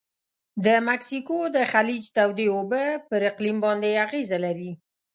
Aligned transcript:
د 0.65 0.67
مکسیکو 0.87 1.37
د 1.55 1.57
خلیج 1.71 2.03
تودې 2.15 2.47
اوبه 2.55 2.83
پر 3.09 3.21
اقلیم 3.29 3.57
باندې 3.65 3.99
اغیزه 4.05 4.37
لري. 4.45 4.71